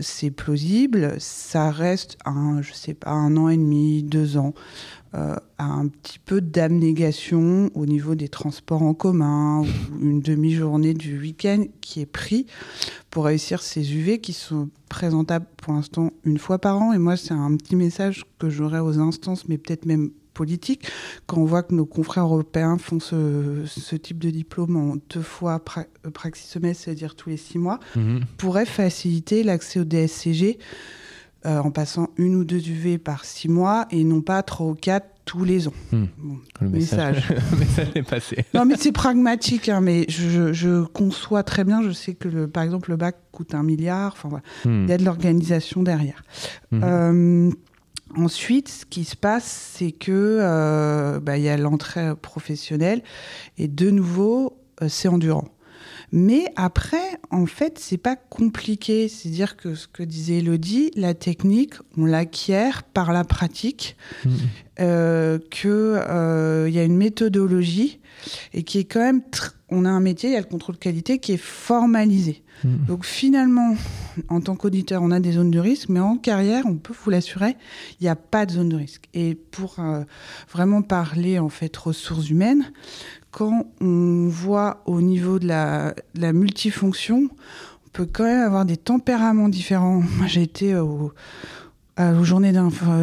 [0.00, 1.16] c'est plausible.
[1.18, 4.54] Ça reste un, je sais pas, un an et demi, deux ans.
[5.14, 9.66] Euh, à un petit peu d'abnégation au niveau des transports en commun ou
[10.02, 12.46] une demi-journée du week-end qui est pris
[13.08, 16.92] pour réussir ces UV qui sont présentables pour l'instant une fois par an.
[16.92, 20.86] Et moi, c'est un petit message que j'aurais aux instances, mais peut-être même politiques,
[21.26, 25.60] quand on voit que nos confrères européens font ce, type de diplôme en deux fois
[25.78, 28.20] euh, praxi semestre, c'est-à-dire tous les six mois, mhm.
[28.36, 30.58] pourrait faciliter l'accès au DSCG
[31.46, 34.74] euh, en passant une ou deux UV par six mois et non pas trois ou
[34.74, 35.74] quatre tous les ans.
[35.92, 36.06] Hmm.
[36.60, 37.28] le message,
[37.94, 38.44] est passé.
[38.54, 39.68] non, mais c'est pragmatique.
[39.68, 41.82] Hein, mais je, conçois très bien.
[41.82, 44.14] Je sais que, le, par exemple, le bac coûte un milliard.
[44.14, 44.44] Enfin, voilà.
[44.64, 44.84] Hmm.
[44.84, 46.24] Il y a de l'organisation derrière.
[46.72, 46.80] Hmm.
[46.82, 47.50] Euh,
[48.16, 53.02] ensuite, ce qui se passe, c'est que euh, bah, y a l'entrée professionnelle
[53.58, 55.48] et de nouveau, c'est endurant.
[56.10, 59.08] Mais après, en fait, c'est pas compliqué.
[59.08, 64.30] C'est-à-dire que ce que disait Elodie, la technique, on l'acquiert par la pratique, mmh.
[64.80, 68.00] euh, qu'il euh, y a une méthodologie
[68.52, 69.22] et qui est quand même.
[69.70, 72.42] On a un métier, il y a le contrôle qualité qui est formalisé.
[72.64, 72.86] Mmh.
[72.86, 73.76] Donc finalement,
[74.28, 77.10] en tant qu'auditeur, on a des zones de risque, mais en carrière, on peut vous
[77.10, 77.56] l'assurer,
[78.00, 79.08] il n'y a pas de zone de risque.
[79.12, 79.76] Et pour
[80.50, 82.72] vraiment parler en fait ressources humaines,
[83.30, 87.28] quand on voit au niveau de la, la multifonction,
[87.86, 90.02] on peut quand même avoir des tempéraments différents.
[90.16, 91.12] Moi, j'ai été au,
[91.98, 92.52] aux journées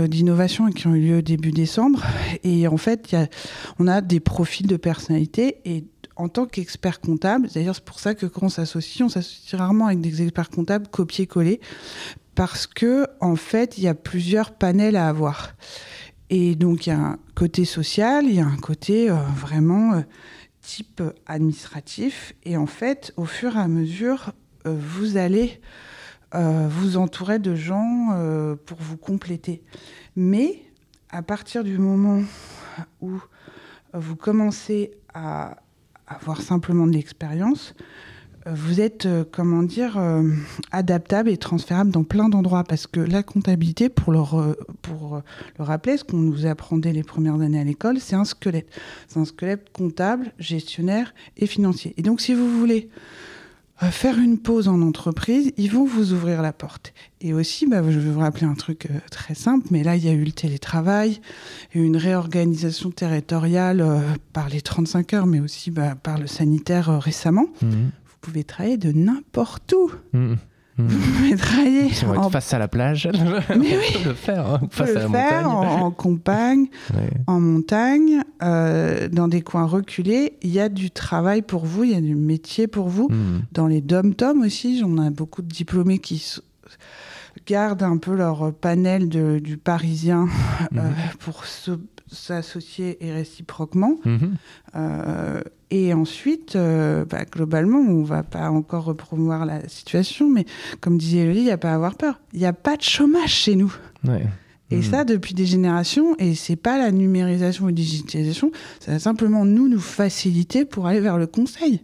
[0.08, 2.04] d'innovation qui ont eu lieu début décembre.
[2.44, 3.28] Et en fait, y a,
[3.80, 5.58] on a des profils de personnalité.
[5.66, 5.84] Et
[6.16, 9.88] en tant qu'expert comptable, d'ailleurs, c'est pour ça que quand on s'associe, on s'associe rarement
[9.88, 11.60] avec des experts comptables copier-coller.
[12.36, 15.56] Parce que, en fait, il y a plusieurs panels à avoir.
[16.30, 19.94] Et donc, il y a un côté social, il y a un côté euh, vraiment
[19.94, 20.02] euh,
[20.62, 22.34] type administratif.
[22.44, 24.32] Et en fait, au fur et à mesure,
[24.66, 25.62] euh, vous allez
[26.70, 28.10] vous entourer de gens
[28.66, 29.62] pour vous compléter.
[30.16, 30.62] Mais
[31.10, 32.22] à partir du moment
[33.02, 33.22] où
[33.94, 35.58] vous commencez à
[36.08, 37.74] avoir simplement de l'expérience,
[38.48, 40.30] vous êtes, euh, comment dire, euh,
[40.72, 44.20] adaptable et transférable dans plein d'endroits parce que la comptabilité, pour le,
[44.84, 45.22] pour
[45.58, 48.70] le rappeler, ce qu'on nous apprend les premières années à l'école, c'est un squelette.
[49.08, 51.96] C'est un squelette comptable, gestionnaire et financier.
[51.98, 52.90] Et donc, si vous voulez
[53.84, 56.94] euh, faire une pause en entreprise, ils vont vous ouvrir la porte.
[57.22, 60.10] Et aussi, bah, je vais vous rappeler un truc très simple, mais là, il y
[60.10, 61.20] a eu le télétravail,
[61.74, 63.86] une réorganisation territoriale
[64.34, 67.48] par les 35 heures, mais aussi bah, par le sanitaire récemment.
[67.62, 67.90] Mmh
[68.26, 69.92] pouvez travailler de n'importe où.
[70.14, 70.34] Mmh,
[70.78, 71.36] mmh.
[71.38, 72.30] Travailler en...
[72.30, 73.10] face à la plage.
[73.50, 74.04] Mais oui.
[74.06, 75.46] le faire hein, face à la faire montagne.
[75.46, 76.68] En, campagne,
[77.28, 80.38] en montagne, euh, dans des coins reculés.
[80.42, 83.10] Il y a du travail pour vous, il y a du métier pour vous.
[83.10, 83.42] Mmh.
[83.52, 86.40] Dans les dom-tom aussi, j'en ai beaucoup de diplômés qui
[87.46, 90.28] gardent un peu leur panel de, du parisien
[90.76, 91.72] euh, pour se
[92.16, 93.98] s'associer et réciproquement.
[94.06, 94.36] Mhm.
[94.76, 100.46] Euh, et ensuite, euh, bah, globalement, on ne va pas encore repromouvoir la situation, mais
[100.80, 102.20] comme disait Elodie, il n'y a pas à avoir peur.
[102.34, 103.76] Il n'y a pas de chômage chez nous.
[104.72, 104.84] Et mhm.
[104.84, 109.46] ça, depuis des générations, et c'est pas la numérisation ou la digitalisation, ça va simplement
[109.46, 111.82] nous nous faciliter pour aller vers le conseil.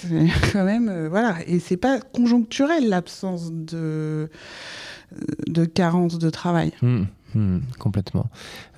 [0.00, 1.36] C'est quand même, euh, voilà.
[1.46, 4.30] Et c'est pas conjoncturel l'absence de,
[5.48, 6.72] de carence de travail.
[6.82, 7.06] Mhm.
[7.34, 8.26] Hmm, complètement.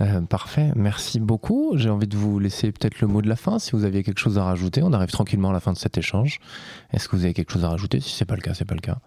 [0.01, 1.75] Euh, parfait, merci beaucoup.
[1.77, 3.59] J'ai envie de vous laisser peut-être le mot de la fin.
[3.59, 5.99] Si vous aviez quelque chose à rajouter, on arrive tranquillement à la fin de cet
[5.99, 6.41] échange.
[6.93, 8.01] Est-ce que vous avez quelque chose à rajouter?
[8.01, 8.99] Si c'est pas le cas, c'est pas le cas.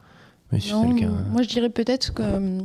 [0.52, 2.60] Mais si le cas, Moi, je dirais peut-être que,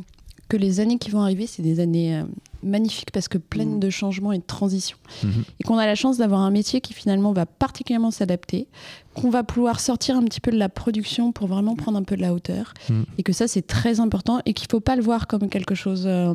[0.48, 2.24] que les années qui vont arriver, c'est des années euh,
[2.62, 3.80] magnifiques parce que pleines hmm.
[3.80, 4.98] de changements et de transitions.
[5.22, 5.44] Mhm.
[5.60, 8.68] Et qu'on a la chance d'avoir un métier qui finalement va particulièrement s'adapter,
[9.14, 12.16] qu'on va pouvoir sortir un petit peu de la production pour vraiment prendre un peu
[12.16, 12.74] de la hauteur.
[12.88, 13.02] Hmm.
[13.18, 15.74] Et que ça, c'est très important et qu'il ne faut pas le voir comme quelque
[15.74, 16.04] chose...
[16.06, 16.34] Euh,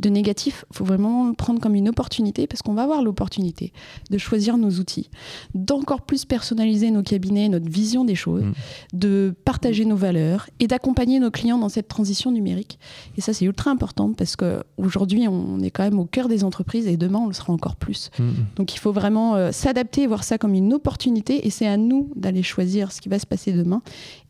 [0.00, 3.72] de négatif, il faut vraiment le prendre comme une opportunité parce qu'on va avoir l'opportunité
[4.10, 5.10] de choisir nos outils,
[5.54, 8.52] d'encore plus personnaliser nos cabinets, notre vision des choses, mm.
[8.92, 12.78] de partager nos valeurs et d'accompagner nos clients dans cette transition numérique.
[13.16, 16.86] Et ça, c'est ultra important parce qu'aujourd'hui, on est quand même au cœur des entreprises
[16.86, 18.10] et demain, on le sera encore plus.
[18.18, 18.30] Mm.
[18.56, 21.76] Donc, il faut vraiment euh, s'adapter et voir ça comme une opportunité et c'est à
[21.76, 23.82] nous d'aller choisir ce qui va se passer demain.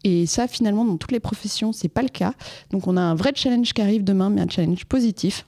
[0.05, 2.35] Et ça, finalement, dans toutes les professions, c'est pas le cas.
[2.70, 5.44] Donc, on a un vrai challenge qui arrive demain, mais un challenge positif.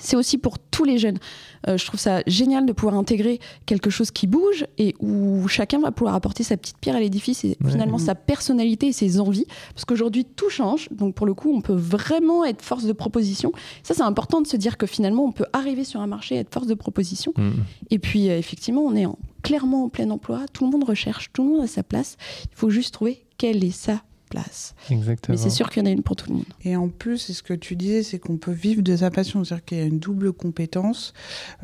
[0.00, 1.18] C'est aussi pour tous les jeunes.
[1.66, 5.80] Euh, je trouve ça génial de pouvoir intégrer quelque chose qui bouge et où chacun
[5.80, 9.46] va pouvoir apporter sa petite pierre à l'édifice et finalement sa personnalité et ses envies.
[9.74, 10.88] Parce qu'aujourd'hui, tout change.
[10.90, 13.52] Donc, pour le coup, on peut vraiment être force de proposition.
[13.82, 16.38] Ça, c'est important de se dire que finalement, on peut arriver sur un marché et
[16.38, 17.32] être force de proposition.
[17.36, 17.50] Mm.
[17.90, 19.06] Et puis, euh, effectivement, on est
[19.48, 20.44] clairement en plein emploi.
[20.52, 22.18] Tout le monde recherche, tout le monde a sa place.
[22.52, 24.74] Il faut juste trouver quelle est sa place.
[24.90, 25.34] Exactement.
[25.34, 26.44] Mais c'est sûr qu'il y en a une pour tout le monde.
[26.64, 29.42] Et en plus, c'est ce que tu disais, c'est qu'on peut vivre de sa passion,
[29.44, 31.14] c'est-à-dire qu'il y a une double compétence.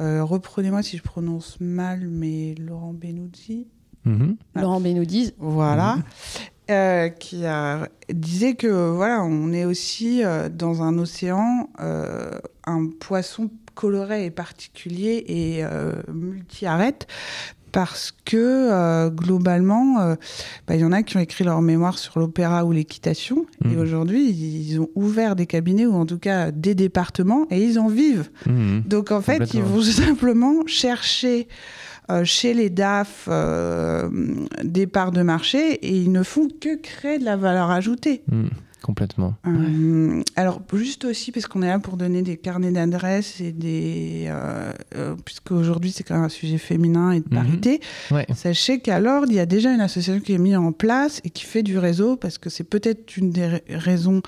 [0.00, 3.66] Euh, reprenez-moi si je prononce mal, mais Laurent Benoudi.
[4.06, 4.36] Mm-hmm.
[4.56, 5.34] Laurent Benoudi.
[5.36, 5.96] Voilà.
[5.96, 6.50] Mm-hmm.
[6.70, 13.50] Euh, qui a, disait que voilà, on est aussi euh, dans un océan, un poisson
[13.74, 15.64] coloré et particulier et
[16.10, 17.06] multi-arrête
[17.74, 20.14] parce que euh, globalement, euh,
[20.68, 23.74] bah, il y en a qui ont écrit leur mémoire sur l'opéra ou l'équitation, et
[23.74, 23.78] mmh.
[23.80, 27.88] aujourd'hui, ils ont ouvert des cabinets ou en tout cas des départements, et ils en
[27.88, 28.30] vivent.
[28.46, 28.82] Mmh.
[28.86, 31.48] Donc en fait, ils vont simplement chercher
[32.12, 33.28] euh, chez les DAF
[34.62, 38.22] des parts de marché, et ils ne font que créer de la valeur ajoutée.
[38.30, 38.46] Mmh.
[38.84, 39.32] Complètement.
[39.46, 44.26] Euh, alors, juste aussi, parce qu'on est là pour donner des carnets d'adresses et des.
[44.28, 47.34] Euh, euh puisque aujourd'hui, c'est quand même un sujet féminin et de mhm.
[47.34, 47.80] parité.
[48.34, 51.30] Sachez qu'à l'ordre, il y a déjà une association qui est mise en place et
[51.30, 54.20] qui fait du réseau, parce que c'est peut-être une des raisons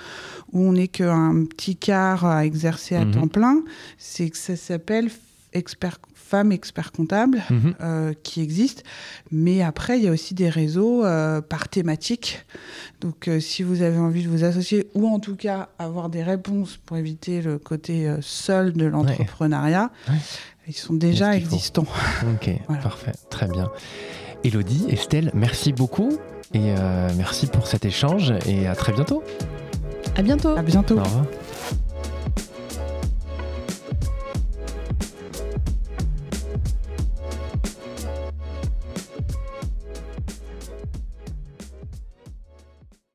[0.52, 3.10] où on n'est qu'un petit quart à exercer à mhm.
[3.10, 3.62] temps plein.
[3.98, 5.10] C'est que ça s'appelle
[5.52, 7.74] experts femmes experts comptables Mhm.
[7.80, 8.82] euh, qui existent.
[9.30, 12.44] Mais après, il y a aussi des réseaux euh, par thématique.
[13.00, 16.22] Donc, euh, si vous avez envie de vous associer ou en tout cas avoir des
[16.22, 20.14] réponses pour éviter le côté euh, seul de l'entrepreneuriat, Ouais.
[20.68, 21.86] ils sont déjà existants.
[22.34, 22.82] Ok, Voilà.
[22.82, 23.70] parfait, très bien.
[24.44, 26.10] Elodie, Estelle, merci beaucoup
[26.54, 29.22] et euh, merci pour cet échange et à très bientôt.
[30.16, 30.56] À bientôt.
[30.56, 30.98] À bientôt.
[30.98, 31.26] Au revoir.